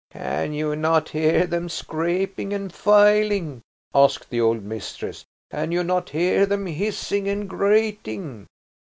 "Can 0.09 0.51
you 0.53 0.75
not 0.75 1.09
hear 1.09 1.45
them 1.45 1.69
scraping 1.69 2.53
and 2.53 2.73
filing?" 2.73 3.61
asked 3.93 4.31
the 4.31 4.41
old 4.41 4.63
mistress. 4.63 5.25
"Can 5.51 5.71
you 5.71 5.83
not 5.83 6.09
hear 6.09 6.47
them 6.47 6.65
hissing 6.65 7.27
and 7.27 7.47
grating?" 7.47 8.47